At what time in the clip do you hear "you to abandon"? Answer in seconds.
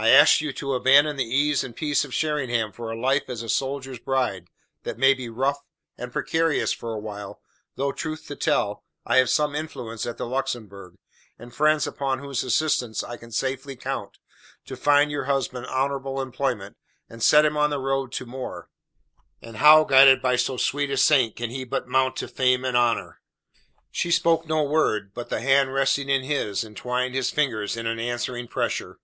0.40-1.16